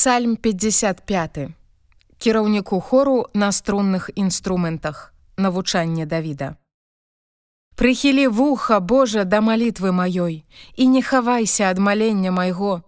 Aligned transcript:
Псальм 0.00 0.36
55 0.36 1.48
кіраўніку 2.18 2.80
хору 2.80 3.26
на 3.34 3.52
струнных 3.52 4.10
інструментах. 4.14 5.12
Навучанне 5.36 6.06
Давіда. 6.06 6.56
Прыхілі 7.76 8.28
вуха 8.28 8.80
Божа 8.80 9.24
да 9.24 9.40
малітвы 9.40 9.92
маёй 9.92 10.44
і 10.76 10.88
не 10.88 11.02
хавайся 11.02 11.64
ад 11.64 11.78
малення 11.78 12.32
майго. 12.32 12.82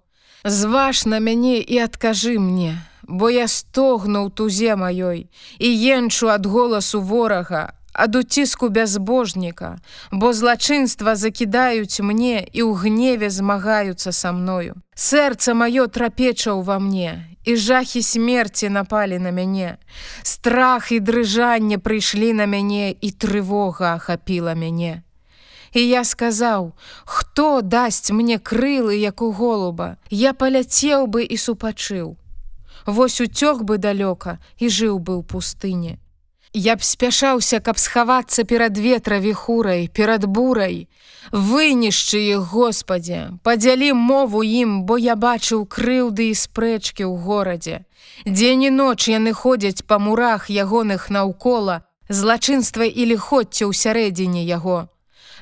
Зваж 0.44 1.04
на 1.06 1.20
мяне 1.20 1.60
і 1.60 1.84
адкажы 1.84 2.38
мне 2.38 2.80
бо 3.02 3.28
я 3.28 3.44
стогну 3.44 4.24
ў 4.24 4.30
тузе 4.32 4.72
маёй 4.72 5.28
і 5.60 5.68
енчу 5.92 6.32
ад 6.32 6.46
голасу 6.46 7.04
ворага 7.04 7.76
ад 7.92 8.16
уціску 8.16 8.68
бязбожніка, 8.68 9.78
бо 10.12 10.32
злачынства 10.32 11.16
закідаюць 11.16 12.00
мне 12.00 12.46
і 12.52 12.60
ў 12.64 12.72
гневе 12.74 13.30
змагаюцца 13.30 14.12
са 14.12 14.32
мною. 14.32 14.80
Сэрца 14.96 15.54
маё 15.54 15.86
трапеча 15.88 16.56
ўва 16.56 16.78
мне, 16.78 17.28
і 17.44 17.56
жахі 17.56 18.02
смерці 18.02 18.68
напалі 18.68 19.18
на 19.18 19.30
мяне. 19.30 19.76
Страх 20.22 20.92
і 20.92 21.00
дрыжанне 21.00 21.78
прыйшлі 21.78 22.32
на 22.32 22.46
мяне 22.46 22.92
і 22.92 23.08
трывога 23.12 23.94
ахапіла 24.00 24.54
мяне. 24.54 25.02
І 25.72 25.88
я 25.88 26.04
сказаў: 26.04 26.72
хто 27.04 27.62
дасць 27.62 28.10
мне 28.10 28.38
крылы, 28.38 29.00
як 29.00 29.22
у 29.22 29.32
голуба, 29.32 29.96
Я 30.10 30.32
паляцеў 30.32 31.06
бы 31.06 31.24
і 31.24 31.36
супачыў. 31.36 32.16
Вось 32.86 33.20
уцёк 33.20 33.62
бы 33.64 33.78
далёка 33.78 34.38
і 34.58 34.68
жыў 34.68 34.98
бы 34.98 35.16
ў 35.16 35.22
пустыне. 35.22 36.01
Я 36.54 36.76
б 36.76 36.84
спяшаўся, 36.84 37.60
каб 37.60 37.78
схавацца 37.78 38.44
перад 38.44 38.76
ветраві 38.76 39.32
хурай, 39.32 39.88
перад 39.88 40.26
бурай. 40.26 40.88
Вынішчы 41.32 42.20
іх, 42.20 42.52
Господе, 42.52 43.32
падзялі 43.42 43.92
мову 43.96 44.42
ім, 44.44 44.84
бо 44.84 44.98
я 45.00 45.16
бачыў 45.16 45.64
крыўды 45.64 46.28
і 46.28 46.36
спрэчкі 46.36 47.08
ў 47.08 47.16
горадзе. 47.16 47.76
Дзень 48.28 48.68
і 48.68 48.70
ноч 48.70 49.08
яны 49.08 49.32
ходзяць 49.32 49.80
па 49.88 49.96
мурах 49.96 50.50
ягоных 50.52 51.08
наўкола, 51.08 51.88
злачынства 52.12 52.84
і 52.84 53.02
ліходця 53.16 53.64
ў 53.64 53.72
сярэдзіне 53.72 54.44
яго. 54.44 54.92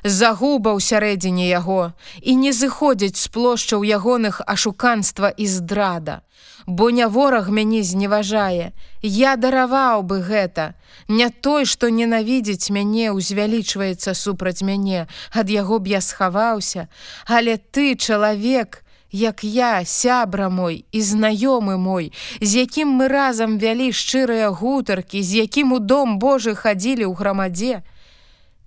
Загуба 0.03 0.73
ў 0.73 0.79
сярэдзіне 0.81 1.47
яго 1.49 1.93
і 2.21 2.35
не 2.35 2.51
зыходзяць 2.51 3.21
з 3.21 3.27
плошчаў 3.29 3.85
ягоных 3.85 4.41
ашуканства 4.45 5.29
і 5.29 5.45
здрада 5.47 6.21
бо 6.67 6.89
не 6.89 7.07
вораг 7.07 7.49
мяне 7.49 7.83
зневажае. 7.83 8.71
Я 9.01 9.35
дараваў 9.35 10.03
бы 10.03 10.21
гэта. 10.21 10.73
Не 11.07 11.29
той, 11.29 11.65
што 11.65 11.89
ненавідзець 11.89 12.69
мяне, 12.69 13.11
узвялічваецца 13.11 14.13
супраць 14.13 14.61
мяне, 14.61 15.07
ад 15.33 15.49
яго 15.49 15.79
б 15.79 15.87
я 15.87 16.01
схаваўся, 16.01 16.87
Але 17.25 17.57
ты, 17.57 17.95
чалавек, 17.95 18.83
як 19.11 19.43
я, 19.43 19.83
сябра 19.85 20.49
мой 20.49 20.85
і 20.91 21.01
знаёмы 21.01 21.77
мой, 21.77 22.13
з 22.41 22.63
якім 22.63 22.87
мы 22.89 23.07
разам 23.07 23.57
вялі 23.57 23.91
шчырыя 23.91 24.49
гутаркі, 24.49 25.23
з 25.23 25.43
якім 25.43 25.73
у 25.73 25.79
дом 25.79 26.19
Божы 26.19 26.55
хадзілі 26.55 27.05
ў 27.09 27.13
грамадзе, 27.15 27.83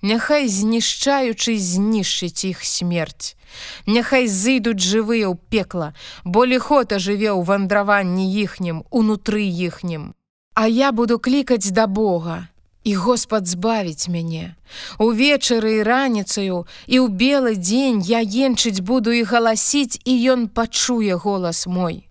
Няхай 0.04 0.48
знішчаючы 0.52 1.56
знішчыць 1.56 2.44
іх 2.44 2.60
смерць. 2.60 3.40
Няхай 3.88 4.28
зыдуць 4.28 4.84
жывыя 4.84 5.32
ў 5.32 5.36
пекла, 5.48 5.96
бо 6.28 6.44
ліхота 6.44 7.00
жыве 7.00 7.32
ў 7.32 7.40
вандраванні 7.48 8.28
іхнім, 8.28 8.84
унутры 8.92 9.48
іхнім. 9.48 10.12
А 10.52 10.68
я 10.68 10.92
буду 10.92 11.16
клікаць 11.18 11.72
да 11.72 11.86
Бога. 11.86 12.48
І 12.84 12.94
Господ 13.00 13.48
збавіць 13.48 14.12
мяне. 14.12 14.60
Увечары 15.00 15.80
і 15.80 15.82
раніцаю 15.88 16.68
і 16.84 16.96
ў 17.00 17.08
белы 17.08 17.56
дзень 17.56 18.04
я 18.04 18.20
енчыць 18.20 18.84
буду 18.84 19.08
і 19.08 19.24
галасіць, 19.24 20.04
і 20.04 20.12
ён 20.36 20.52
пачуе 20.52 21.16
голас 21.16 21.64
мой. 21.64 22.04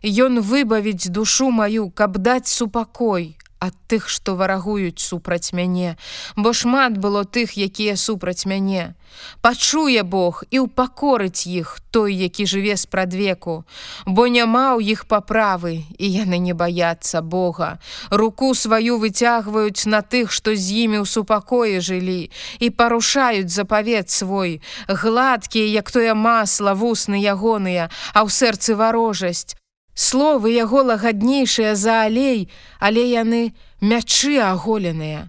Ён 0.00 0.40
выбавіць 0.40 1.12
душу 1.12 1.52
маю, 1.52 1.92
каб 1.92 2.16
даць 2.16 2.48
супакой, 2.48 3.36
ад 3.60 3.76
тых, 3.86 4.08
што 4.08 4.34
варагуюць 4.40 5.04
супраць 5.04 5.52
мяне, 5.52 5.96
бо 6.36 6.52
шмат 6.56 6.96
было 6.96 7.24
тых, 7.28 7.54
якія 7.60 7.96
супраць 7.96 8.48
мяне. 8.48 8.94
Пачуе 9.42 10.02
Бог 10.02 10.44
і 10.50 10.64
ўпакорыць 10.64 11.44
іх 11.44 11.78
той, 11.90 12.14
які 12.14 12.46
жыве 12.46 12.76
спрадвеку, 12.80 13.64
бо 14.06 14.26
няма 14.30 14.78
ў 14.78 14.94
іх 14.94 15.04
паправы 15.10 15.84
і 15.98 16.06
яны 16.06 16.38
не 16.38 16.54
баяцца 16.54 17.20
Бога. 17.20 17.82
Руку 18.08 18.54
сваю 18.54 18.96
выцягваюць 19.02 19.84
на 19.90 20.00
тых, 20.00 20.32
што 20.32 20.54
з 20.54 20.86
імі 20.86 21.02
ў 21.02 21.06
супакоі 21.06 21.84
жылі 21.84 22.30
і 22.64 22.70
парушаюць 22.70 23.52
запавет 23.52 24.08
свой, 24.08 24.62
гладкія, 24.88 25.66
як 25.68 25.90
тое 25.90 26.14
масла 26.14 26.72
вусны 26.72 27.20
ягоныя, 27.20 27.90
а 28.14 28.24
ў 28.24 28.28
сэрцы 28.30 28.78
варожасць, 28.78 29.59
Словы 30.00 30.56
яго 30.56 30.80
лагаднейшыя 30.88 31.74
за 31.76 32.08
алей, 32.08 32.48
але 32.80 33.02
яны 33.04 33.40
мячы 33.84 34.38
аголеныя. 34.40 35.28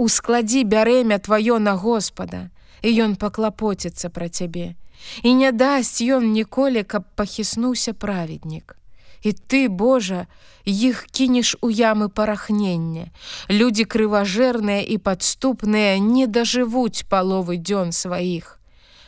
Ускладзі 0.00 0.64
бярэмя 0.64 1.18
тваё 1.20 1.58
на 1.60 1.76
Господа, 1.76 2.48
і 2.80 2.96
ён 3.04 3.16
паклапоціцца 3.20 4.08
пра 4.08 4.32
цябе. 4.32 4.72
І 5.20 5.36
не 5.36 5.52
дасць 5.52 6.00
ён 6.00 6.32
ніколі, 6.32 6.80
каб 6.88 7.04
пахіснуўся 7.12 7.92
праведнік. 7.92 8.80
І 9.20 9.36
ты, 9.36 9.68
Божа, 9.68 10.24
іх 10.64 11.04
кінеш 11.12 11.52
у 11.60 11.68
ямы 11.68 12.08
парахнення. 12.08 13.12
Людзі 13.52 13.84
крыважэрныя 13.84 14.80
і 14.80 14.96
падступныя 14.96 16.00
не 16.00 16.24
дажывуць 16.24 17.04
паловы 17.04 17.60
дзён 17.60 17.92
сваіх. 17.92 18.60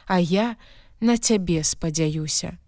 А 0.04 0.20
я 0.20 0.56
на 1.00 1.16
цябе 1.16 1.64
спадзяюся. 1.64 2.58